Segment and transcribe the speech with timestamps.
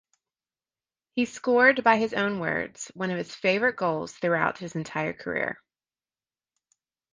[1.13, 5.59] He scored by his own words, one of his favorite goals throughout entire career.